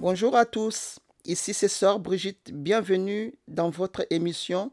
Bonjour 0.00 0.34
à 0.34 0.46
tous, 0.46 0.98
ici 1.26 1.52
c'est 1.52 1.68
Sœur 1.68 2.00
Brigitte, 2.00 2.54
bienvenue 2.54 3.34
dans 3.48 3.68
votre 3.68 4.06
émission 4.08 4.70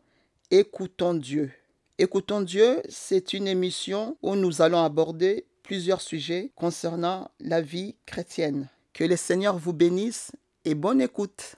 Écoutons 0.52 1.16
Dieu. 1.16 1.52
Écoutons 1.98 2.39
Dieu, 2.39 2.82
c'est 2.88 3.34
une 3.34 3.45
émission 3.45 4.16
où 4.23 4.36
nous 4.38 4.62
allons 4.62 4.82
aborder 4.82 5.45
plusieurs 5.63 6.00
sujets 6.00 6.54
concernant 6.55 7.30
la 7.41 7.59
vie 7.59 7.98
chrétienne. 8.05 8.70
Que 8.94 9.04
le 9.04 9.18
Seigneur 9.18 9.58
vous 9.58 9.73
bénisse 9.73 10.32
et 10.63 10.76
bonne 10.76 11.02
écoute. 11.02 11.57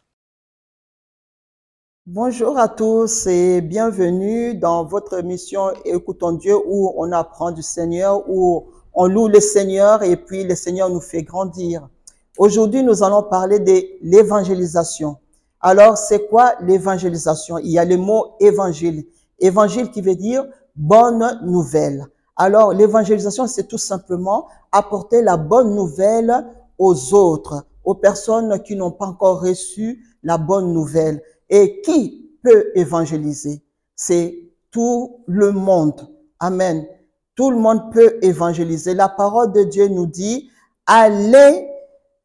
Bonjour 2.08 2.58
à 2.58 2.70
tous 2.70 3.28
et 3.28 3.62
bienvenue 3.62 4.56
dans 4.56 4.84
votre 4.84 5.20
émission 5.20 5.70
Écoutons 5.86 6.32
Dieu 6.32 6.56
où 6.66 6.92
on 6.98 7.12
apprend 7.12 7.52
du 7.52 7.62
Seigneur, 7.62 8.28
où 8.28 8.72
on 8.96 9.06
loue 9.06 9.28
le 9.28 9.40
Seigneur 9.40 10.02
et 10.02 10.18
puis 10.18 10.44
le 10.44 10.56
Seigneur 10.56 10.90
nous 10.90 11.02
fait 11.02 11.22
grandir. 11.22 11.88
Aujourd'hui, 12.40 12.84
nous 12.84 13.04
allons 13.04 13.24
parler 13.24 13.60
de 13.60 13.82
l'évangélisation. 14.02 15.18
Alors, 15.60 15.98
c'est 15.98 16.26
quoi 16.30 16.54
l'évangélisation? 16.62 17.58
Il 17.58 17.70
y 17.70 17.78
a 17.78 17.84
le 17.84 17.98
mot 17.98 18.38
évangile. 18.40 19.06
Évangile 19.40 19.92
qui 19.92 20.00
veut 20.02 20.16
dire 20.16 20.46
bonne 20.74 21.42
nouvelle. 21.44 22.06
Alors, 22.38 22.72
l'évangélisation, 22.72 23.46
c'est 23.46 23.68
tout 23.68 23.78
simplement 23.78 24.48
apporter 24.72 25.22
la 25.22 25.36
bonne 25.36 25.76
nouvelle 25.76 26.46
aux 26.78 27.14
autres, 27.14 27.66
aux 27.84 27.96
personnes 27.96 28.64
qui 28.64 28.78
n'ont 28.78 28.92
pas 28.92 29.08
encore 29.08 29.42
reçu 29.42 30.02
la 30.24 30.38
bonne 30.38 30.72
nouvelle. 30.72 31.22
Et 31.50 31.82
qui 31.82 32.32
peut 32.42 32.72
évangéliser? 32.74 33.62
C'est 33.98 34.54
tout 34.72 35.26
le 35.28 35.52
monde. 35.52 36.08
Amen. 36.40 36.88
Tout 37.36 37.52
le 37.52 37.58
monde 37.58 37.92
peut 37.92 38.18
évangéliser. 38.22 38.94
La 38.94 39.10
parole 39.10 39.52
de 39.52 39.64
Dieu 39.64 39.90
nous 39.90 40.06
dit, 40.06 40.50
allez, 40.86 41.68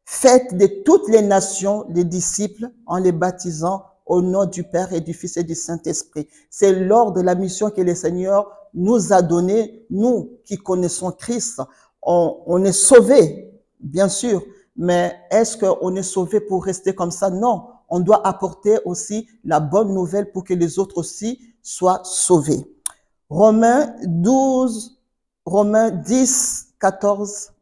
faites 0.05 0.55
de 0.55 0.67
toutes 0.85 1.09
les 1.09 1.21
nations 1.21 1.85
les 1.89 2.03
disciples 2.03 2.69
en 2.85 2.97
les 2.97 3.11
baptisant 3.11 3.83
au 4.05 4.21
nom 4.21 4.45
du 4.45 4.63
Père 4.63 4.93
et 4.93 5.01
du 5.01 5.13
Fils 5.13 5.37
et 5.37 5.43
du 5.43 5.55
Saint-Esprit. 5.55 6.27
C'est 6.49 6.73
lors 6.73 7.11
de 7.11 7.21
la 7.21 7.35
mission 7.35 7.71
que 7.71 7.81
le 7.81 7.95
Seigneur 7.95 8.51
nous 8.73 9.11
a 9.11 9.21
donné, 9.21 9.85
nous 9.89 10.37
qui 10.45 10.57
connaissons 10.57 11.11
Christ. 11.11 11.61
On, 12.01 12.37
on 12.45 12.63
est 12.63 12.71
sauvés, 12.71 13.51
bien 13.79 14.07
sûr, 14.07 14.43
mais 14.75 15.15
est-ce 15.31 15.57
qu'on 15.57 15.95
est 15.95 16.03
sauvé 16.03 16.39
pour 16.39 16.63
rester 16.65 16.93
comme 16.93 17.11
ça? 17.11 17.29
Non, 17.29 17.67
on 17.89 17.99
doit 17.99 18.25
apporter 18.27 18.77
aussi 18.85 19.27
la 19.43 19.59
bonne 19.59 19.93
nouvelle 19.93 20.31
pour 20.31 20.43
que 20.43 20.53
les 20.53 20.77
autres 20.77 20.97
aussi 20.97 21.39
soient 21.63 22.01
sauvés. 22.03 22.63
Romains 23.29 23.95
12, 24.03 24.99
Romains 25.45 25.89
10, 25.89 26.75
14 26.79 27.53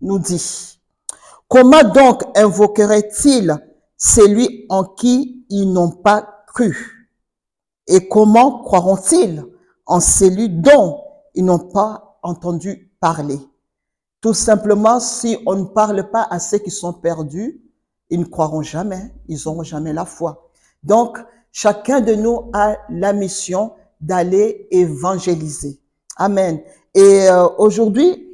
nous 0.00 0.18
dit, 0.18 0.79
comment 1.50 1.82
donc 1.82 2.22
invoquerait-il 2.34 3.54
celui 3.98 4.64
en 4.70 4.84
qui 4.84 5.44
ils 5.50 5.70
n'ont 5.70 5.90
pas 5.90 6.44
cru? 6.46 7.10
Et 7.86 8.08
comment 8.08 8.62
croiront-ils 8.62 9.44
en 9.84 10.00
celui 10.00 10.48
dont 10.48 11.02
ils 11.34 11.44
n'ont 11.44 11.58
pas 11.58 12.18
entendu 12.22 12.90
parler? 13.00 13.38
Tout 14.22 14.34
simplement, 14.34 15.00
si 15.00 15.38
on 15.44 15.56
ne 15.56 15.64
parle 15.64 16.10
pas 16.10 16.26
à 16.30 16.38
ceux 16.38 16.58
qui 16.58 16.70
sont 16.70 16.92
perdus, 16.92 17.60
ils 18.10 18.20
ne 18.20 18.24
croiront 18.24 18.62
jamais, 18.62 19.12
ils 19.28 19.38
n'auront 19.44 19.62
jamais 19.62 19.92
la 19.92 20.04
foi. 20.04 20.50
Donc, 20.82 21.18
chacun 21.52 22.00
de 22.00 22.14
nous 22.14 22.50
a 22.52 22.76
la 22.90 23.12
mission 23.12 23.72
d'aller 24.00 24.68
évangéliser. 24.70 25.80
Amen. 26.16 26.60
Et 26.94 27.28
euh, 27.28 27.48
aujourd'hui, 27.58 28.29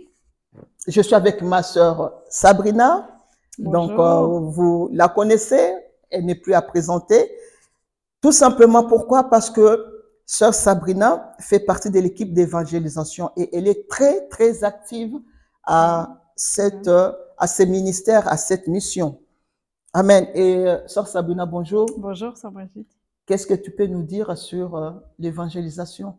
je 0.87 1.01
suis 1.01 1.15
avec 1.15 1.43
ma 1.43 1.63
sœur 1.63 2.23
Sabrina. 2.29 3.09
Donc, 3.59 3.93
euh, 3.93 4.27
vous 4.27 4.91
la 4.93 5.09
connaissez, 5.09 5.75
elle 6.11 6.27
n'est 6.27 6.35
plus 6.35 6.55
à 6.55 6.63
présenter. 6.63 7.31
Tout 8.21 8.33
simplement 8.33 8.85
pourquoi? 8.87 9.25
Parce 9.31 9.51
que 9.51 10.05
sœur 10.27 10.53
Sabrina 10.53 11.35
fait 11.41 11.61
partie 11.61 11.91
de 11.91 11.99
l'équipe 12.01 12.35
d'évangélisation 12.35 13.31
et 13.37 13.57
elle 13.57 13.67
est 13.69 13.89
très, 13.89 14.29
très 14.29 14.63
active 14.63 15.15
à, 15.65 16.23
cette, 16.35 16.89
à 16.89 17.47
ces 17.47 17.67
ministères, 17.67 18.29
à 18.29 18.37
cette 18.37 18.67
mission. 18.69 19.19
Amen. 19.99 20.29
Et 20.35 20.57
euh, 20.57 20.87
Sœur 20.87 21.09
Sabrina, 21.09 21.47
bonjour. 21.47 21.87
Bonjour, 21.97 22.37
Sœur 22.37 22.53
Brigitte. 22.53 22.91
Qu'est-ce 23.25 23.47
que 23.47 23.55
tu 23.55 23.71
peux 23.71 23.87
nous 23.87 24.03
dire 24.03 24.37
sur 24.37 24.77
euh, 24.77 24.91
l'évangélisation? 25.19 26.19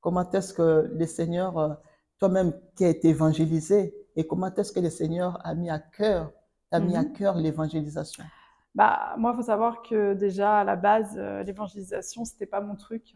Comment 0.00 0.30
est-ce 0.30 0.54
que 0.54 0.90
le 0.90 1.06
Seigneur, 1.06 1.58
euh, 1.58 1.68
toi-même 2.18 2.54
qui 2.74 2.86
as 2.86 2.88
été 2.88 3.08
évangélisé, 3.08 3.94
et 4.16 4.26
comment 4.26 4.54
est-ce 4.54 4.72
que 4.72 4.80
le 4.80 4.90
Seigneur 4.90 5.38
a 5.46 5.54
mis 5.54 5.70
à 5.70 5.78
cœur, 5.78 6.32
a 6.72 6.80
mis 6.80 6.96
à 6.96 7.04
Mhm. 7.04 7.12
cœur 7.14 7.36
l'évangélisation? 7.36 8.24
Bah, 8.74 9.14
moi, 9.18 9.32
il 9.32 9.36
faut 9.36 9.42
savoir 9.42 9.82
que 9.82 10.14
déjà, 10.14 10.60
à 10.60 10.64
la 10.64 10.76
base, 10.76 11.16
euh, 11.18 11.42
l'évangélisation, 11.42 12.24
c'était 12.24 12.46
pas 12.46 12.60
mon 12.60 12.76
truc. 12.76 13.14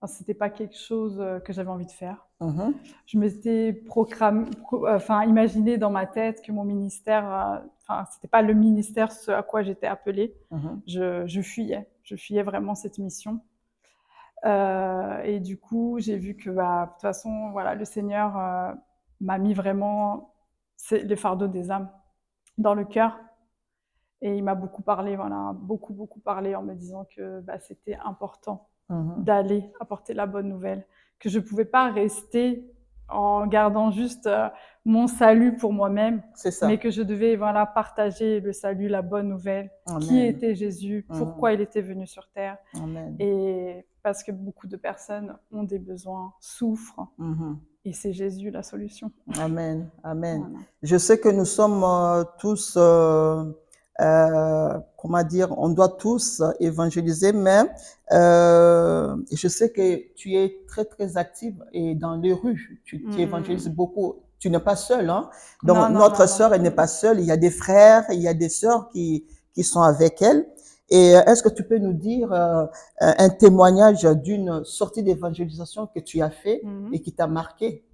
Enfin, 0.00 0.12
c'était 0.12 0.34
pas 0.34 0.50
quelque 0.50 0.76
chose 0.76 1.20
euh, 1.20 1.40
que 1.40 1.52
j'avais 1.52 1.70
envie 1.70 1.86
de 1.86 1.92
faire. 1.92 2.26
Mhm. 2.40 2.74
Je 3.06 3.18
m'étais 3.18 3.72
programmé, 3.72 4.46
pro- 4.62 4.86
euh, 4.86 4.96
enfin, 4.96 5.24
imaginé 5.24 5.78
dans 5.78 5.90
ma 5.90 6.06
tête 6.06 6.42
que 6.42 6.52
mon 6.52 6.64
ministère, 6.64 7.32
euh, 7.32 7.58
enfin, 7.82 8.06
c'était 8.12 8.28
pas 8.28 8.42
le 8.42 8.54
ministère 8.54 9.12
ce 9.12 9.30
à 9.32 9.42
quoi 9.42 9.62
j'étais 9.62 9.86
appelée. 9.88 10.36
Mhm. 10.50 10.82
Je, 10.86 11.26
je 11.26 11.42
fuyais, 11.42 11.88
je 12.04 12.16
fuyais 12.16 12.42
vraiment 12.44 12.74
cette 12.74 12.98
mission. 12.98 13.40
Euh, 14.46 15.22
et 15.22 15.40
du 15.40 15.58
coup, 15.58 15.98
j'ai 15.98 16.16
vu 16.16 16.34
que, 16.36 16.50
bah, 16.50 16.86
de 16.86 16.92
toute 16.92 17.02
façon, 17.02 17.50
voilà, 17.52 17.74
le 17.74 17.84
Seigneur 17.84 18.36
m'a 19.20 19.38
mis 19.38 19.54
vraiment 19.54 20.34
les 20.90 21.16
fardeaux 21.16 21.48
des 21.48 21.70
âmes 21.70 21.90
dans 22.58 22.74
le 22.74 22.84
cœur. 22.84 23.18
Et 24.22 24.36
il 24.36 24.44
m'a 24.44 24.54
beaucoup 24.54 24.82
parlé, 24.82 25.16
voilà, 25.16 25.52
beaucoup, 25.54 25.94
beaucoup 25.94 26.20
parlé 26.20 26.54
en 26.54 26.62
me 26.62 26.74
disant 26.74 27.06
que 27.14 27.40
bah, 27.40 27.58
c'était 27.58 27.96
important 28.04 28.68
Mhm. 28.90 29.22
d'aller 29.24 29.72
apporter 29.80 30.14
la 30.14 30.26
bonne 30.26 30.48
nouvelle, 30.48 30.84
que 31.20 31.28
je 31.28 31.38
ne 31.38 31.44
pouvais 31.44 31.64
pas 31.64 31.90
rester 31.92 32.68
en 33.08 33.46
gardant 33.46 33.90
juste 33.92 34.26
euh, 34.26 34.48
mon 34.84 35.06
salut 35.06 35.56
pour 35.56 35.72
moi-même, 35.72 36.22
mais 36.66 36.78
que 36.78 36.90
je 36.90 37.02
devais 37.02 37.36
voilà, 37.36 37.66
partager 37.66 38.40
le 38.40 38.52
salut, 38.52 38.88
la 38.88 39.02
bonne 39.02 39.28
nouvelle, 39.28 39.70
qui 40.00 40.20
était 40.20 40.54
Jésus, 40.54 41.06
Mhm. 41.08 41.18
pourquoi 41.18 41.52
il 41.52 41.60
était 41.60 41.82
venu 41.82 42.06
sur 42.06 42.28
terre, 42.30 42.58
Amen. 42.74 43.16
et 43.20 43.86
parce 44.02 44.22
que 44.22 44.32
beaucoup 44.32 44.66
de 44.66 44.76
personnes 44.76 45.36
ont 45.52 45.62
des 45.62 45.78
besoins, 45.78 46.34
souffrent, 46.40 47.06
Mhm. 47.18 47.58
Et 47.84 47.92
c'est 47.92 48.12
Jésus 48.12 48.50
la 48.50 48.62
solution. 48.62 49.10
Amen. 49.38 49.88
Amen. 50.04 50.40
Voilà. 50.40 50.64
Je 50.82 50.96
sais 50.98 51.18
que 51.18 51.28
nous 51.28 51.44
sommes 51.46 51.82
euh, 51.84 52.24
tous, 52.38 52.74
euh, 52.76 53.44
euh, 54.00 54.78
comment 54.98 55.22
dire, 55.22 55.54
on 55.58 55.70
doit 55.70 55.88
tous 55.88 56.42
évangéliser, 56.60 57.32
mais 57.32 57.62
je 58.10 59.48
sais 59.48 59.70
que 59.70 60.14
tu 60.14 60.34
es 60.34 60.58
très 60.68 60.84
très 60.84 61.16
active 61.16 61.64
et 61.72 61.94
dans 61.94 62.16
les 62.16 62.32
rues, 62.32 62.80
tu, 62.84 63.00
tu 63.02 63.06
Mhm. 63.08 63.18
évangélises 63.18 63.68
beaucoup. 63.68 64.16
Tu 64.38 64.48
n'es 64.50 64.58
pas 64.60 64.74
seule, 64.76 65.10
hein. 65.10 65.28
Donc 65.64 65.76
Non, 65.76 65.88
non, 65.90 65.98
notre 66.00 66.20
non. 66.22 66.26
sœur, 66.26 66.54
elle 66.54 66.62
n'est 66.62 66.70
pas 66.70 66.86
seule. 66.86 67.20
Il 67.20 67.26
y 67.26 67.30
a 67.30 67.36
des 67.36 67.50
frères, 67.50 68.04
il 68.10 68.20
y 68.20 68.28
a 68.28 68.34
des 68.34 68.48
sœurs 68.48 68.88
qui 68.90 69.26
qui 69.52 69.64
sont 69.64 69.82
avec 69.82 70.22
elle. 70.22 70.46
Et 70.90 71.16
euh, 71.16 71.22
est-ce 71.24 71.42
que 71.42 71.48
tu 71.48 71.64
peux 71.64 71.78
nous 71.78 71.92
dire 71.92 72.32
euh, 72.32 72.66
un 73.00 73.28
témoignage 73.30 74.02
d'une 74.04 74.64
sortie 74.64 75.02
d'évangélisation 75.02 75.86
que 75.86 76.00
tu 76.00 76.20
as 76.22 76.30
fait 76.30 76.60
Mhm. 76.64 76.90
et 76.92 77.00
qui 77.00 77.12
t'a 77.12 77.26
marqué? 77.26 77.84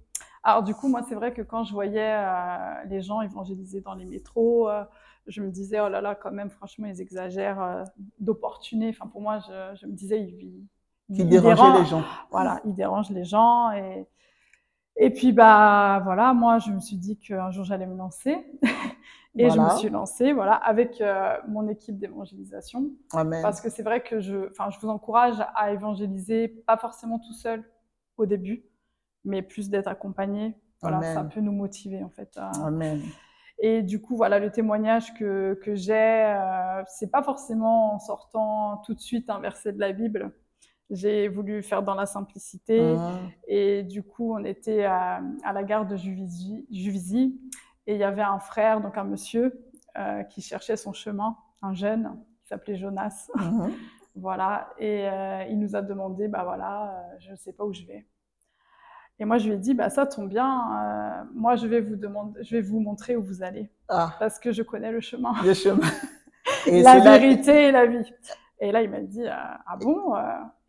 Alors 0.43 0.63
du 0.63 0.73
coup, 0.73 0.87
moi, 0.87 1.01
c'est 1.07 1.15
vrai 1.15 1.33
que 1.33 1.41
quand 1.41 1.63
je 1.63 1.73
voyais 1.73 2.13
euh, 2.15 2.83
les 2.89 3.01
gens 3.01 3.21
évangéliser 3.21 3.81
dans 3.81 3.93
les 3.95 4.05
métros, 4.05 4.69
euh, 4.69 4.83
je 5.27 5.41
me 5.41 5.49
disais, 5.51 5.79
oh 5.79 5.89
là 5.89 5.99
là, 6.01 6.15
quand 6.15 6.31
même, 6.31 6.49
franchement, 6.49 6.87
ils 6.87 7.01
exagèrent 7.01 7.61
euh, 7.61 7.83
d'opportunés. 8.19 8.89
Enfin, 8.89 9.07
pour 9.07 9.21
moi, 9.21 9.39
je, 9.39 9.77
je 9.81 9.87
me 9.87 9.91
disais, 9.93 10.21
ils, 11.09 11.27
dérangent- 11.27 11.79
les 11.79 11.85
gens? 11.85 12.03
Voilà, 12.31 12.61
ils 12.65 12.73
dérangent 12.75 13.09
les 13.11 13.25
gens. 13.25 13.71
Et, 13.71 14.07
et 14.97 15.09
puis, 15.11 15.33
bah 15.33 16.01
voilà, 16.03 16.33
moi, 16.33 16.59
je 16.59 16.71
me 16.71 16.79
suis 16.79 16.97
dit 16.97 17.17
qu'un 17.17 17.51
jour, 17.51 17.65
j'allais 17.65 17.87
me 17.87 17.97
lancer. 17.97 18.37
et 19.37 19.49
je 19.49 19.59
me 19.59 19.69
suis 19.77 19.89
lancée, 19.89 20.33
voilà, 20.33 20.53
avec 20.53 20.99
euh, 21.01 21.35
mon 21.47 21.67
équipe 21.67 21.97
d'évangélisation. 21.97 22.89
Parce 23.41 23.61
que 23.61 23.69
c'est 23.69 23.83
vrai 23.83 24.01
que 24.01 24.19
je, 24.19 24.49
enfin, 24.51 24.69
je 24.69 24.79
vous 24.79 24.89
encourage 24.89 25.35
à 25.55 25.71
évangéliser, 25.71 26.47
pas 26.47 26.77
forcément 26.77 27.19
tout 27.19 27.33
seul 27.33 27.63
au 28.17 28.25
début, 28.25 28.63
mais 29.23 29.41
plus 29.41 29.69
d'être 29.69 29.87
accompagné. 29.87 30.55
Voilà, 30.81 30.97
Amen. 30.97 31.13
ça 31.13 31.23
peut 31.23 31.41
nous 31.41 31.51
motiver 31.51 32.03
en 32.03 32.09
fait. 32.09 32.29
à- 32.37 32.51
Amen. 32.65 33.01
Et 33.59 33.81
du 33.81 33.99
coup, 33.99 34.15
voilà, 34.15 34.37
le 34.37 34.51
témoignage 34.51 35.13
que, 35.15 35.59
que 35.63 35.73
j'ai, 35.75 35.93
euh, 35.95 36.83
c'est 36.87 37.09
pas 37.09 37.23
forcément 37.23 37.95
en 37.95 37.99
sortant 37.99 38.77
tout 38.85 38.93
de 38.93 38.99
suite 38.99 39.29
un 39.31 39.39
verset 39.39 39.73
de 39.73 39.79
la 39.79 39.91
Bible. 39.93 40.31
J'ai 40.91 41.27
voulu 41.27 41.63
faire 41.63 41.81
dans 41.83 41.95
la 41.95 42.05
simplicité. 42.05 42.79
Mhm. 42.79 43.31
Et 43.47 43.83
du 43.83 44.03
coup, 44.03 44.33
on 44.35 44.43
était 44.45 44.85
à, 44.85 45.21
à 45.43 45.51
la 45.53 45.63
gare 45.63 45.85
de 45.87 45.95
Juvisy, 45.97 46.65
Juvisy 46.71 47.41
et 47.87 47.93
il 47.93 47.99
y 47.99 48.03
avait 48.03 48.21
un 48.21 48.39
frère, 48.39 48.81
donc 48.81 48.97
un 48.97 49.03
monsieur, 49.05 49.63
euh, 49.97 50.21
qui 50.23 50.41
cherchait 50.41 50.75
son 50.77 50.93
chemin, 50.93 51.35
un 51.61 51.73
jeune 51.73 52.15
qui 52.41 52.47
s'appelait 52.49 52.75
Jonas. 52.77 53.29
Mhm. 53.35 53.71
Voilà, 54.19 54.69
et 54.79 55.07
euh, 55.07 55.43
il 55.47 55.59
nous 55.59 55.75
a 55.75 55.83
demandé, 55.83 56.27
bah 56.27 56.41
voilà, 56.43 56.89
euh, 56.89 57.15
je 57.19 57.29
ne 57.29 57.35
sais 57.35 57.53
pas 57.53 57.63
où 57.63 57.71
je 57.71 57.85
vais. 57.85 58.07
Et 59.19 59.25
moi, 59.25 59.37
je 59.37 59.45
lui 59.47 59.53
ai 59.53 59.57
dit, 59.59 59.75
bah 59.75 59.91
ça 59.91 60.07
tombe 60.07 60.27
bien, 60.27 61.27
moi 61.35 61.55
je 61.55 61.67
vais 61.67 61.81
vous 61.81 61.95
demander, 61.95 62.43
je 62.43 62.55
vais 62.55 62.63
vous 62.63 62.79
montrer 62.79 63.15
où 63.15 63.21
vous 63.23 63.43
allez, 63.43 63.69
Ah, 63.87 64.15
parce 64.17 64.39
que 64.39 64.51
je 64.51 64.63
connais 64.63 64.91
le 64.91 65.01
chemin. 65.01 65.33
le 65.43 65.53
chemin. 65.53 65.85
Et 66.65 66.81
la 66.81 66.99
vérité 66.99 67.67
et 67.67 67.71
la 67.71 67.85
vie. 67.85 68.11
Et 68.59 68.71
là, 68.71 68.81
il 68.81 68.89
m'a 68.89 69.01
dit, 69.01 69.23
ah 69.27 69.77
bon 69.79 70.15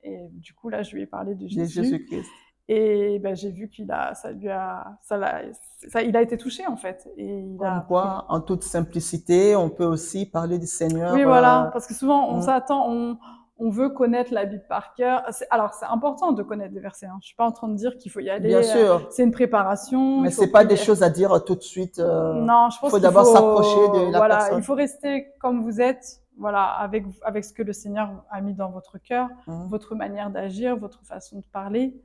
Et 0.03 0.29
du 0.33 0.53
coup, 0.53 0.69
là, 0.69 0.83
je 0.83 0.95
lui 0.95 1.03
ai 1.03 1.07
parlé 1.07 1.35
de 1.35 1.45
de 1.45 1.49
Jésus. 1.49 1.83
Jésus-Christ. 1.85 2.31
Et 2.71 3.19
ben, 3.21 3.35
j'ai 3.35 3.51
vu 3.51 3.71
qu'il 3.71 3.91
a, 3.91 4.15
ça 4.15 4.31
lui 4.31 4.51
a, 4.51 4.99
ça 5.01 5.17
l'a, 5.17 5.41
ça, 5.89 6.03
il 6.03 6.15
a 6.17 6.21
été 6.21 6.37
touché 6.37 6.67
en 6.67 6.77
fait. 6.77 7.09
Et 7.17 7.41
il 7.41 7.65
a 7.65 7.77
Comme 7.79 7.87
quoi, 7.87 8.27
en 8.29 8.41
toute 8.41 8.63
simplicité, 8.63 9.57
on 9.57 9.71
peut 9.71 9.87
aussi 9.87 10.27
parler 10.27 10.59
du 10.59 10.67
Seigneur. 10.67 11.15
Oui, 11.15 11.23
euh, 11.23 11.27
voilà, 11.27 11.71
parce 11.73 11.87
que 11.87 11.95
souvent 11.95 12.29
on 12.29 12.39
mm. 12.39 12.43
s'attend, 12.43 12.91
on, 12.91 13.17
on 13.59 13.71
veut 13.71 13.89
connaître 13.89 14.35
la 14.35 14.45
Bible 14.45 14.65
par 14.69 14.93
cœur. 14.93 15.23
Alors 15.49 15.73
c'est 15.73 15.87
important 15.87 16.33
de 16.33 16.43
connaître 16.43 16.75
des 16.75 16.81
versets. 16.81 17.07
Hein. 17.07 17.17
Je 17.23 17.29
suis 17.29 17.37
pas 17.37 17.47
en 17.47 17.53
train 17.53 17.69
de 17.69 17.75
dire 17.75 17.97
qu'il 17.97 18.13
faut 18.13 18.21
y 18.21 18.29
aller. 18.29 18.49
Bien 18.49 18.59
euh, 18.59 18.63
sûr, 18.63 19.07
C'est 19.11 19.25
une 19.25 19.33
préparation. 19.33 20.21
mais 20.21 20.31
c'est 20.31 20.51
pas 20.51 20.67
des 20.67 20.77
choses 20.77 21.03
à 21.03 21.09
dire 21.09 21.43
tout 21.45 21.55
de 21.55 21.63
suite. 21.63 21.99
euh, 21.99 22.35
Non, 22.35 22.69
je 22.69 22.79
pense 22.81 22.91
faut 22.91 22.97
qu'il 22.97 23.03
d'abord 23.03 23.25
faut- 23.25 23.33
s'approcher 23.33 23.89
de 23.99 24.13
la 24.13 24.19
voilà, 24.19 24.37
personne. 24.37 24.59
Il 24.59 24.63
faut 24.65 24.75
rester 24.75 25.29
comme 25.41 25.63
vous 25.63 25.81
êtes, 25.81 26.21
voilà, 26.37 26.65
avec 26.65 27.07
avec 27.23 27.47
ce 27.47 27.55
que 27.55 27.63
le 27.63 27.73
Seigneur 27.73 28.11
a 28.31 28.43
mis 28.43 28.53
dans 28.53 28.71
votre 28.71 28.99
cœur, 28.99 29.29
hein. 29.47 29.67
votre 29.71 29.95
manière 29.95 30.29
d'agir, 30.29 30.77
votre 30.77 31.03
façon 31.07 31.39
de 31.39 31.45
parler. 31.51 31.99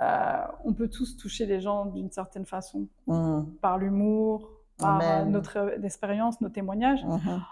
Euh, 0.00 0.44
on 0.64 0.72
peut 0.72 0.88
tous 0.88 1.16
toucher 1.16 1.44
les 1.46 1.60
gens 1.60 1.86
d'une 1.86 2.10
certaine 2.10 2.46
façon, 2.46 2.88
Mhm. 3.06 3.46
par 3.60 3.76
l'humour, 3.78 4.50
par 4.78 4.96
euh, 4.96 5.04
Amen. 5.20 5.30
notre 5.30 5.84
expérience, 5.84 6.40
nos 6.40 6.48
témoignages. 6.48 7.04
Mhm. 7.04 7.42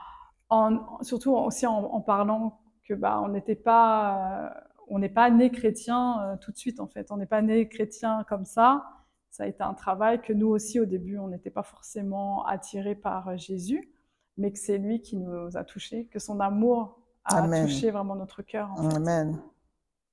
en, 0.50 1.02
surtout 1.02 1.32
aussi 1.34 1.66
en, 1.66 1.76
en 1.84 2.00
parlant 2.00 2.58
que 2.84 2.94
bah 2.94 3.20
on 3.22 3.28
n'était 3.28 3.54
pas 3.54 4.46
euh, 4.46 4.48
on 4.88 4.98
n'est 4.98 5.10
pas 5.10 5.28
né 5.30 5.50
chrétien 5.50 6.22
euh, 6.22 6.36
tout 6.38 6.52
de 6.52 6.56
suite 6.56 6.80
en 6.80 6.86
fait 6.86 7.10
on 7.12 7.18
n'est 7.18 7.26
pas 7.26 7.42
né 7.42 7.68
chrétien 7.68 8.24
comme 8.30 8.46
ça 8.46 8.82
ça 9.28 9.42
a 9.44 9.46
été 9.46 9.62
un 9.62 9.74
travail 9.74 10.22
que 10.22 10.32
nous 10.32 10.46
aussi 10.48 10.80
au 10.80 10.86
début 10.86 11.18
on 11.18 11.28
n'était 11.28 11.50
pas 11.50 11.62
forcément 11.62 12.46
attirés 12.46 12.94
par 12.94 13.28
euh, 13.28 13.36
Jésus 13.36 13.92
mais 14.38 14.50
que 14.50 14.58
c'est 14.58 14.78
lui 14.78 15.02
qui 15.02 15.18
nous 15.18 15.54
a 15.54 15.64
touchés 15.64 16.06
que 16.06 16.18
son 16.18 16.40
amour 16.40 16.98
a 17.24 17.42
Amen. 17.42 17.66
touché 17.66 17.90
vraiment 17.90 18.14
notre 18.16 18.40
cœur 18.40 18.70
en 18.72 18.88
fait. 18.88 18.96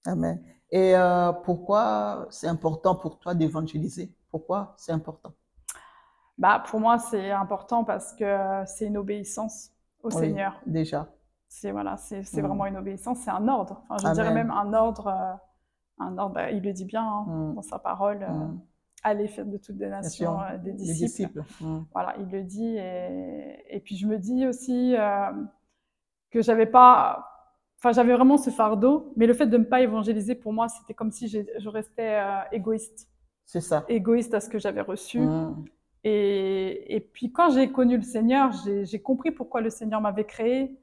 Amen. 0.05 0.41
Et 0.71 0.95
euh, 0.95 1.31
pourquoi 1.31 2.27
c'est 2.29 2.47
important 2.47 2.95
pour 2.95 3.19
toi 3.19 3.33
d'évangéliser? 3.35 4.11
Pourquoi 4.29 4.73
c'est 4.77 4.91
important? 4.91 5.33
Bah 6.37 6.61
pour 6.69 6.79
moi 6.79 6.99
c'est 6.99 7.31
important 7.31 7.83
parce 7.85 8.13
que 8.13 8.63
c'est 8.65 8.87
une 8.87 8.97
obéissance 8.97 9.71
au 10.03 10.09
Oui, 10.09 10.13
Seigneur 10.19 10.59
Déjà. 10.65 11.07
c'est 11.47 11.71
voilà 11.71 11.95
c'est 11.97 12.23
c'est 12.23 12.41
Mm. 12.41 12.45
vraiment 12.47 12.65
une 12.65 12.77
obéissance 12.77 13.19
c'est 13.19 13.31
un 13.31 13.47
ordre 13.47 13.81
enfin 13.89 14.09
je 14.09 14.13
dirais 14.13 14.33
même 14.33 14.51
un 14.51 14.73
ordre 14.73 15.07
euh, 15.07 15.33
un 16.03 16.17
ordre 16.17 16.35
bah, 16.35 16.51
il 16.51 16.61
le 16.61 16.73
dit 16.73 16.85
bien 16.85 17.03
hein, 17.07 17.25
Mm. 17.27 17.55
dans 17.55 17.61
sa 17.61 17.79
parole 17.79 18.21
euh, 18.23 18.27
Mm. 18.29 18.59
allez 19.03 19.27
faire 19.29 19.45
de 19.45 19.57
toutes 19.57 19.77
les 19.77 19.87
nations 19.87 20.41
euh, 20.41 20.57
des 20.57 20.71
Les 20.71 20.77
disciples, 20.77 21.05
disciples. 21.05 21.43
Mhm. 21.61 21.85
voilà 21.93 22.15
il 22.19 22.29
le 22.29 22.43
dit 22.43 22.75
et, 22.77 23.63
et 23.75 23.79
puis 23.79 23.95
je 23.95 24.05
me 24.05 24.17
dis 24.19 24.45
aussi 24.45 24.95
euh, 24.97 25.31
que 26.31 26.41
j'avais 26.41 26.65
pas 26.65 27.34
enfin 27.85 27.91
j'avais 27.93 28.13
vraiment 28.15 28.37
ce 28.37 28.49
fardeau 28.49 29.13
mais 29.15 29.27
le 29.27 29.33
fait 29.35 29.45
de 29.45 29.57
ne 29.57 29.63
pas 29.63 29.81
évangéliser 29.81 30.33
pour 30.33 30.53
moi 30.53 30.67
c'était 30.69 30.93
comme 30.95 31.11
si 31.11 31.27
je 31.27 31.69
restais 31.69 32.15
euh, 32.19 32.39
égoïste 32.51 33.07
C'est 33.45 33.61
ça. 33.61 33.85
égoïste 33.87 34.33
à 34.33 34.39
ce 34.39 34.49
que 34.49 34.57
j'avais 34.57 34.81
reçu 34.81 35.19
Mhm. 35.19 35.65
et, 36.03 36.95
et 36.95 36.99
puis 36.99 37.31
quand 37.31 37.49
j'ai 37.51 37.71
connu 37.71 37.95
le 37.97 38.03
Seigneur, 38.03 38.51
j'ai 38.83 39.01
compris 39.01 39.31
pourquoi 39.31 39.61
le 39.61 39.69
Seigneur 39.69 40.01
m'avait 40.01 40.25
créé, 40.25 40.75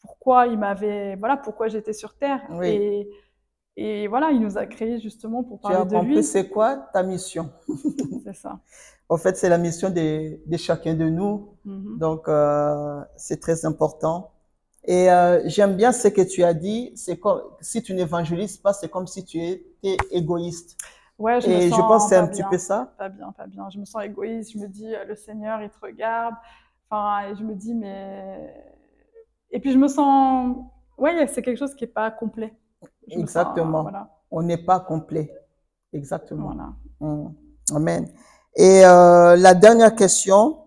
pourquoi 0.00 0.46
il 0.46 0.58
m'avait, 0.58 1.16
voilà, 1.16 1.36
pourquoi 1.36 1.66
j'étais 1.68 1.92
sur 1.92 2.14
terre. 2.16 2.40
Oui. 2.50 2.68
Et, 2.68 3.10
et 3.76 4.06
voilà, 4.08 4.30
il 4.32 4.40
nous 4.40 4.56
a 4.58 4.66
créés 4.66 4.98
justement 5.00 5.42
pour 5.44 5.60
Tu 5.60 5.66
as 5.72 5.84
parler 5.84 5.90
de 5.90 5.96
compris 5.98 6.14
lui. 6.16 6.22
c'est 6.22 6.48
quoi 6.48 6.76
ta 6.92 7.02
mission? 7.02 7.50
C'est 8.24 8.34
ça. 8.34 8.60
En 9.10 9.18
fait, 9.18 9.36
c'est 9.36 9.50
la 9.50 9.58
mission 9.58 9.90
de, 9.90 10.40
de 10.52 10.56
chacun 10.56 10.94
de 10.94 11.04
nous. 11.10 11.32
Mhm. 11.66 11.98
Donc, 11.98 12.26
euh, 12.28 13.00
c'est 13.16 13.38
très 13.38 13.66
important. 13.66 14.30
Et 14.86 15.10
euh, 15.10 15.40
j'aime 15.46 15.76
bien 15.76 15.92
ce 15.92 16.08
que 16.08 16.20
tu 16.20 16.44
as 16.44 16.54
dit. 16.54 16.92
C'est 16.94 17.18
comme 17.18 17.42
si 17.60 17.82
tu 17.82 17.94
n'évangélises 17.94 18.58
pas, 18.58 18.72
c'est 18.72 18.88
comme 18.88 19.06
si 19.06 19.24
tu 19.24 19.40
étais 19.42 19.96
égoïste. 20.10 20.76
Ouais, 21.18 21.40
je 21.40 21.48
me 21.48 21.52
Et 21.54 21.62
je 21.68 21.70
sens 21.70 21.80
pense 21.80 22.02
que 22.04 22.08
c'est 22.10 22.16
un 22.16 22.26
petit 22.26 22.42
peu 22.50 22.58
ça. 22.58 22.92
Pas 22.98 23.08
bien, 23.08 23.32
pas 23.32 23.46
bien. 23.46 23.68
Je 23.70 23.78
me 23.78 23.84
sens 23.84 24.04
égoïste. 24.04 24.52
Je 24.52 24.58
me 24.58 24.66
dis, 24.66 24.94
euh, 24.94 25.04
le 25.04 25.14
Seigneur, 25.14 25.62
il 25.62 25.70
te 25.70 25.78
regarde. 25.80 26.34
Enfin, 26.90 27.28
et 27.28 27.36
je 27.36 27.42
me 27.42 27.54
dis, 27.54 27.74
mais. 27.74 28.54
Et 29.50 29.60
puis 29.60 29.72
je 29.72 29.78
me 29.78 29.88
sens. 29.88 30.56
Ouais, 30.98 31.26
c'est 31.28 31.42
quelque 31.42 31.58
chose 31.58 31.74
qui 31.74 31.84
est 31.84 31.88
pas 31.88 32.10
complet. 32.10 32.52
Je 33.08 33.14
me 33.16 33.20
sens, 33.20 33.22
Exactement. 33.22 33.82
voilà, 33.82 34.10
On 34.30 34.42
n'est 34.42 34.62
pas 34.62 34.80
complet. 34.80 35.32
Exactement. 35.92 36.52
voilà. 36.52 36.72
Mm. 37.00 37.34
Amen. 37.74 38.08
Et 38.56 38.84
euh, 38.84 39.36
la 39.36 39.54
dernière 39.54 39.94
question, 39.94 40.58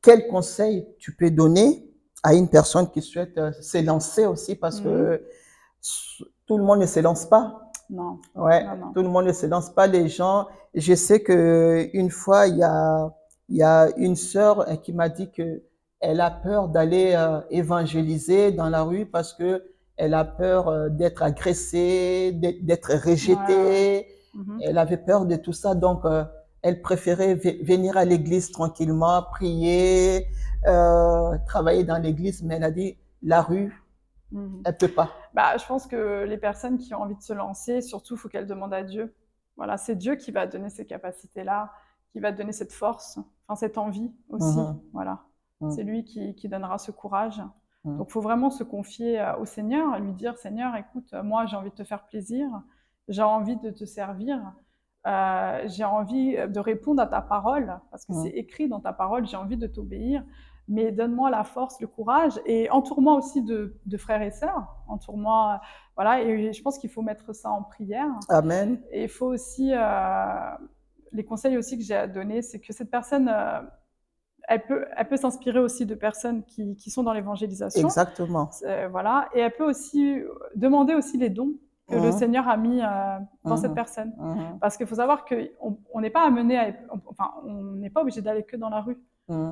quel 0.00 0.26
conseil 0.28 0.86
tu 0.98 1.14
peux 1.14 1.30
donner 1.30 1.87
à 2.22 2.34
une 2.34 2.48
personne 2.48 2.90
qui 2.90 3.02
souhaite 3.02 3.36
euh, 3.38 3.52
se 3.60 3.78
lancer 3.84 4.26
aussi 4.26 4.54
parce 4.56 4.80
que 4.80 5.22
s- 5.82 6.22
tout 6.46 6.58
le 6.58 6.64
monde 6.64 6.80
ne 6.80 6.86
se 6.86 7.00
lance 7.00 7.26
pas. 7.26 7.70
Non. 7.90 8.18
Ouais, 8.34 8.64
Non, 8.64 8.76
non. 8.76 8.92
tout 8.92 9.02
le 9.02 9.08
monde 9.08 9.26
ne 9.26 9.32
se 9.32 9.46
lance 9.46 9.70
pas. 9.70 9.86
Les 9.86 10.08
gens, 10.08 10.46
je 10.74 10.94
sais 10.94 11.20
que 11.22 11.88
une 11.94 12.10
fois 12.10 12.46
il 12.46 12.56
y 12.58 12.62
a 12.62 13.10
il 13.48 13.56
y 13.56 13.62
a 13.62 13.88
une 13.96 14.16
sœur 14.16 14.68
euh, 14.68 14.76
qui 14.76 14.92
m'a 14.92 15.08
dit 15.08 15.30
que 15.30 15.62
elle 16.00 16.20
a 16.20 16.30
peur 16.30 16.68
d'aller 16.68 17.14
euh, 17.16 17.40
évangéliser 17.50 18.52
dans 18.52 18.68
la 18.68 18.82
rue 18.82 19.06
parce 19.06 19.32
que 19.32 19.64
elle 19.96 20.14
a 20.14 20.24
peur 20.24 20.68
euh, 20.68 20.88
d'être 20.90 21.22
agressée, 21.22 22.30
d'être 22.32 22.92
rejetée. 22.94 24.06
Mhm. 24.34 24.58
Elle 24.62 24.78
avait 24.78 24.98
peur 24.98 25.24
de 25.24 25.36
tout 25.36 25.52
ça, 25.54 25.74
donc 25.74 26.04
euh, 26.04 26.24
elle 26.62 26.82
préférait 26.82 27.34
ve- 27.36 27.64
venir 27.64 27.96
à 27.96 28.04
l'église 28.04 28.50
tranquillement, 28.52 29.22
prier, 29.22 30.26
euh, 30.66 31.36
travailler 31.46 31.84
dans 31.84 31.98
l'église, 31.98 32.42
mais 32.42 32.56
elle 32.56 32.64
a 32.64 32.70
dit 32.70 32.96
la 33.22 33.42
rue, 33.42 33.72
Mhm. 34.30 34.62
elle 34.64 34.76
peut 34.76 34.88
pas. 34.88 35.12
Bah, 35.34 35.56
je 35.56 35.66
pense 35.66 35.86
que 35.86 36.24
les 36.24 36.38
personnes 36.38 36.78
qui 36.78 36.94
ont 36.94 37.02
envie 37.02 37.16
de 37.16 37.22
se 37.22 37.32
lancer, 37.32 37.80
surtout, 37.82 38.14
il 38.14 38.18
faut 38.18 38.28
qu'elles 38.28 38.46
demandent 38.46 38.74
à 38.74 38.82
Dieu. 38.82 39.14
Voilà, 39.56 39.76
c'est 39.76 39.96
Dieu 39.96 40.16
qui 40.16 40.30
va 40.32 40.46
donner 40.46 40.70
ces 40.70 40.86
capacités-là, 40.86 41.72
qui 42.12 42.20
va 42.20 42.32
donner 42.32 42.52
cette 42.52 42.72
force, 42.72 43.18
enfin 43.46 43.56
cette 43.58 43.78
envie 43.78 44.12
aussi. 44.30 44.58
Mhm. 44.60 44.80
Voilà, 44.92 45.24
Mhm. 45.60 45.70
c'est 45.70 45.82
lui 45.82 46.04
qui, 46.04 46.34
qui 46.34 46.48
donnera 46.48 46.78
ce 46.78 46.90
courage. 46.90 47.42
Mhm. 47.84 47.98
Donc, 47.98 48.08
il 48.08 48.12
faut 48.12 48.20
vraiment 48.20 48.50
se 48.50 48.64
confier 48.64 49.20
euh, 49.20 49.36
au 49.38 49.44
Seigneur, 49.44 49.98
lui 49.98 50.12
dire 50.12 50.38
Seigneur, 50.38 50.74
écoute, 50.76 51.12
moi, 51.24 51.46
j'ai 51.46 51.56
envie 51.56 51.70
de 51.70 51.74
te 51.74 51.84
faire 51.84 52.04
plaisir, 52.06 52.48
j'ai 53.08 53.22
envie 53.22 53.56
de 53.56 53.70
te 53.70 53.84
servir, 53.84 54.40
euh, 55.08 55.62
j'ai 55.66 55.84
envie 55.84 56.36
de 56.36 56.60
répondre 56.60 57.02
à 57.02 57.06
ta 57.06 57.22
parole, 57.22 57.80
parce 57.90 58.04
que 58.04 58.12
c'est 58.22 58.30
écrit 58.30 58.68
dans 58.68 58.80
ta 58.80 58.92
parole, 58.92 59.26
j'ai 59.26 59.38
envie 59.38 59.56
de 59.56 59.66
t'obéir 59.66 60.22
mais 60.68 60.92
donne-moi 60.92 61.30
la 61.30 61.44
force, 61.44 61.80
le 61.80 61.86
courage, 61.86 62.38
et 62.44 62.70
entoure-moi 62.70 63.14
aussi 63.14 63.42
de, 63.42 63.74
de 63.86 63.96
frères 63.96 64.22
et 64.22 64.30
sœurs. 64.30 64.76
Entoure-moi, 64.86 65.54
euh, 65.54 65.66
voilà. 65.96 66.22
Et 66.22 66.52
je 66.52 66.62
pense 66.62 66.78
qu'il 66.78 66.90
faut 66.90 67.02
mettre 67.02 67.34
ça 67.34 67.50
en 67.50 67.62
prière. 67.62 68.10
Amen. 68.28 68.80
Et 68.92 69.04
il 69.04 69.08
faut 69.08 69.26
aussi, 69.26 69.72
euh, 69.72 70.50
les 71.12 71.24
conseils 71.24 71.56
aussi 71.56 71.78
que 71.78 71.84
j'ai 71.84 71.96
à 71.96 72.06
donner, 72.06 72.42
c'est 72.42 72.60
que 72.60 72.72
cette 72.72 72.90
personne, 72.90 73.30
euh, 73.32 73.60
elle 74.46 74.62
peut, 74.66 74.84
elle 74.94 75.08
peut 75.08 75.16
s'inspirer 75.16 75.58
aussi 75.58 75.86
de 75.86 75.94
personnes 75.94 76.44
qui, 76.44 76.76
qui 76.76 76.90
sont 76.90 77.02
dans 77.02 77.14
l'évangélisation. 77.14 77.86
Exactement. 77.86 78.50
Euh, 78.64 78.88
voilà. 78.88 79.28
Et 79.34 79.40
elle 79.40 79.54
peut 79.54 79.68
aussi 79.68 80.22
demander 80.54 80.94
aussi 80.94 81.16
les 81.16 81.30
dons 81.30 81.54
que 81.88 81.94
le 81.94 82.00
Mhm. 82.08 82.12
Seigneur 82.12 82.48
a 82.48 82.56
mis 82.56 82.80
euh, 82.82 83.18
dans 83.44 83.56
cette 83.56 83.74
personne. 83.74 84.12
Mhm. 84.18 84.58
Parce 84.60 84.76
qu'il 84.76 84.86
faut 84.86 84.94
savoir 84.96 85.24
qu'on 85.24 85.78
on 85.92 86.00
n'est 86.00 86.10
pas 86.10 86.24
amené 86.26 86.58
à, 86.58 86.72
enfin, 87.08 87.30
on 87.44 87.54
n'est 87.76 87.90
pas 87.90 88.02
obligé 88.02 88.20
d'aller 88.22 88.44
que 88.44 88.56
dans 88.56 88.68
la 88.68 88.80
rue. 88.80 88.98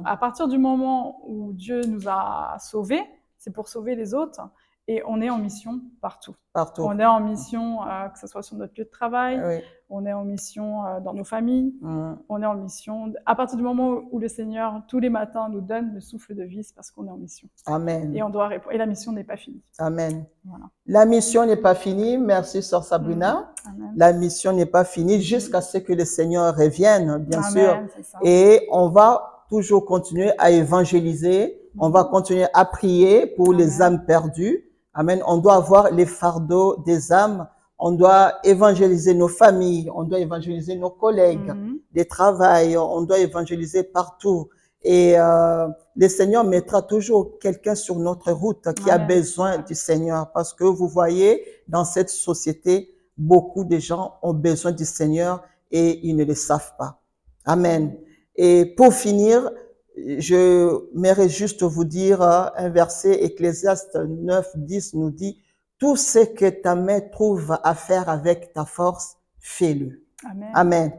À 0.04 0.16
partir 0.16 0.48
du 0.48 0.56
moment 0.56 1.20
où 1.26 1.52
Dieu 1.52 1.82
nous 1.86 2.08
a 2.08 2.56
sauvés, 2.58 3.02
c'est 3.36 3.52
pour 3.52 3.68
sauver 3.68 3.94
les 3.94 4.14
autres. 4.14 4.40
Et 4.88 5.02
on 5.04 5.20
est 5.20 5.30
en 5.30 5.38
mission 5.38 5.80
partout. 6.00 6.34
Partout. 6.52 6.82
On 6.82 6.96
est 7.00 7.04
en 7.04 7.18
mission, 7.20 7.82
euh, 7.82 8.08
que 8.08 8.20
ce 8.20 8.28
soit 8.28 8.42
sur 8.44 8.56
notre 8.56 8.72
lieu 8.78 8.84
de 8.84 8.88
travail, 8.90 9.42
Oui. 9.44 9.60
on 9.90 10.06
est 10.06 10.12
en 10.12 10.24
mission 10.24 10.84
euh, 10.86 11.00
dans 11.00 11.12
nos 11.12 11.24
familles, 11.24 11.74
Mhm. 11.82 12.18
on 12.28 12.40
est 12.40 12.46
en 12.46 12.54
mission. 12.54 13.12
À 13.26 13.34
partir 13.34 13.56
du 13.56 13.64
moment 13.64 14.02
où 14.12 14.20
le 14.20 14.28
Seigneur, 14.28 14.80
tous 14.86 15.00
les 15.00 15.10
matins, 15.10 15.48
nous 15.50 15.60
donne 15.60 15.92
le 15.92 16.00
souffle 16.00 16.36
de 16.36 16.44
vie, 16.44 16.62
c'est 16.62 16.74
parce 16.74 16.92
qu'on 16.92 17.04
est 17.08 17.10
en 17.10 17.16
mission. 17.16 17.48
Amen. 17.66 18.14
Et 18.14 18.22
on 18.22 18.30
doit 18.30 18.46
répondre. 18.46 18.72
Et 18.74 18.78
la 18.78 18.86
mission 18.86 19.10
n'est 19.10 19.24
pas 19.24 19.36
finie. 19.36 19.60
Amen. 19.78 20.24
Voilà. 20.44 20.66
La 20.86 21.04
mission 21.04 21.44
n'est 21.44 21.56
pas 21.56 21.74
finie. 21.74 22.16
Merci, 22.16 22.62
Sœur 22.62 22.84
Sabrina. 22.84 23.52
Amen. 23.68 23.92
La 23.96 24.12
mission 24.12 24.52
n'est 24.52 24.66
pas 24.66 24.84
finie 24.84 25.20
jusqu'à 25.20 25.60
ce 25.62 25.78
que 25.78 25.92
le 25.92 26.04
Seigneur 26.04 26.54
revienne, 26.54 27.18
bien 27.18 27.42
sûr. 27.42 27.70
Amen, 27.70 27.88
c'est 27.96 28.04
ça. 28.04 28.18
Et 28.22 28.68
on 28.70 28.88
va 28.88 29.44
toujours 29.50 29.84
continuer 29.84 30.30
à 30.38 30.52
évangéliser. 30.52 31.60
On 31.78 31.90
va 31.90 32.04
continuer 32.04 32.46
à 32.54 32.64
prier 32.64 33.26
pour 33.26 33.52
les 33.52 33.82
âmes 33.82 34.04
perdues. 34.06 34.62
Amen. 34.98 35.22
On 35.26 35.36
doit 35.36 35.56
avoir 35.56 35.90
les 35.92 36.06
fardeaux 36.06 36.82
des 36.86 37.12
âmes. 37.12 37.46
On 37.78 37.92
doit 37.92 38.32
évangéliser 38.44 39.12
nos 39.12 39.28
familles. 39.28 39.90
On 39.94 40.04
doit 40.04 40.18
évangéliser 40.18 40.74
nos 40.76 40.88
collègues 40.88 41.52
Mhm. 41.54 41.78
des 41.92 42.06
travail. 42.06 42.76
On 42.78 43.02
doit 43.02 43.18
évangéliser 43.18 43.82
partout. 43.84 44.48
Et 44.82 45.18
euh, 45.18 45.68
le 45.96 46.08
Seigneur 46.08 46.44
mettra 46.44 46.80
toujours 46.80 47.38
quelqu'un 47.38 47.74
sur 47.74 47.96
notre 47.96 48.32
route 48.32 48.72
qui 48.74 48.90
a 48.90 48.96
besoin 48.98 49.58
du 49.58 49.74
Seigneur. 49.74 50.32
Parce 50.32 50.54
que 50.54 50.64
vous 50.64 50.88
voyez, 50.88 51.44
dans 51.68 51.84
cette 51.84 52.08
société, 52.08 52.94
beaucoup 53.18 53.64
de 53.64 53.78
gens 53.78 54.14
ont 54.22 54.32
besoin 54.34 54.72
du 54.72 54.86
Seigneur 54.86 55.42
et 55.70 56.06
ils 56.08 56.16
ne 56.16 56.24
le 56.24 56.34
savent 56.34 56.72
pas. 56.78 57.00
Amen. 57.44 57.94
Et 58.34 58.64
pour 58.76 58.94
finir, 58.94 59.50
je 59.96 60.84
m'aimerais 60.94 61.28
juste 61.28 61.62
vous 61.62 61.84
dire 61.84 62.22
euh, 62.22 62.46
un 62.56 62.68
verset, 62.68 63.24
Ecclésiaste 63.24 63.96
9, 63.96 64.46
10 64.56 64.94
nous 64.94 65.10
dit, 65.10 65.38
tout 65.78 65.96
ce 65.96 66.20
que 66.20 66.48
ta 66.48 66.74
main 66.74 67.00
trouve 67.00 67.56
à 67.62 67.74
faire 67.74 68.08
avec 68.08 68.52
ta 68.52 68.64
force, 68.64 69.16
fais-le. 69.40 70.02
Amen. 70.30 70.50
Amen. 70.54 70.92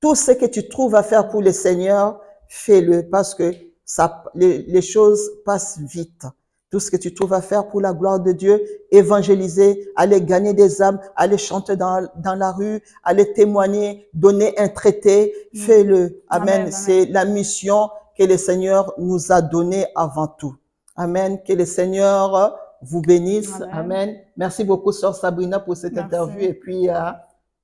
Tout 0.00 0.14
ce 0.14 0.32
que 0.32 0.46
tu 0.46 0.68
trouves 0.68 0.94
à 0.94 1.02
faire 1.02 1.28
pour 1.28 1.42
le 1.42 1.52
Seigneur, 1.52 2.20
fais-le 2.48 3.08
parce 3.08 3.34
que 3.34 3.52
ça, 3.84 4.24
les, 4.34 4.58
les 4.62 4.82
choses 4.82 5.30
passent 5.44 5.78
vite. 5.80 6.26
Tout 6.70 6.80
ce 6.80 6.90
que 6.90 6.96
tu 6.96 7.14
trouves 7.14 7.32
à 7.34 7.40
faire 7.40 7.68
pour 7.68 7.80
la 7.80 7.92
gloire 7.92 8.18
de 8.18 8.32
Dieu, 8.32 8.60
évangéliser, 8.90 9.92
aller 9.94 10.20
gagner 10.20 10.54
des 10.54 10.82
âmes, 10.82 10.98
aller 11.14 11.38
chanter 11.38 11.76
dans, 11.76 12.08
dans 12.16 12.34
la 12.34 12.50
rue, 12.50 12.80
aller 13.04 13.32
témoigner, 13.32 14.08
donner 14.12 14.58
un 14.58 14.68
traité, 14.68 15.32
Mm. 15.52 15.58
fais-le. 15.58 16.22
Amen. 16.28 16.72
C'est 16.72 17.06
la 17.06 17.24
mission 17.24 17.88
que 18.18 18.24
le 18.24 18.36
Seigneur 18.36 18.92
nous 18.98 19.32
a 19.32 19.42
donnée 19.42 19.86
avant 19.94 20.26
tout. 20.26 20.56
Amen. 20.96 21.40
Que 21.46 21.52
le 21.52 21.64
Seigneur 21.64 22.56
vous 22.82 23.00
bénisse. 23.00 23.54
Amen. 23.54 23.70
Amen. 23.72 24.16
Merci 24.36 24.64
beaucoup, 24.64 24.92
Sœur 24.92 25.14
Sabrina, 25.14 25.58
pour 25.58 25.76
cette 25.76 25.94
Merci. 25.94 26.06
interview 26.06 26.40
et 26.40 26.54
puis 26.54 26.88
euh, 26.88 27.10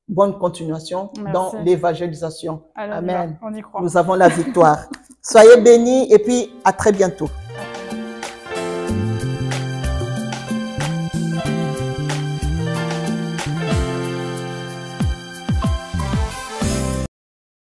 bonne 0.09 0.39
continuation 0.39 1.11
dans 1.33 1.53
l'évangélisation. 1.65 2.63
Amen. 2.75 3.39
on 3.43 3.55
y 3.55 3.63
croit. 3.63 3.81
Nous 3.81 3.97
avons 3.97 4.15
la 4.15 4.29
victoire. 4.29 4.87
Soyez 5.23 5.61
bénis 5.61 6.13
et 6.13 6.19
puis 6.19 6.51
à 6.65 6.73
très 6.73 6.93
bientôt. 6.93 7.29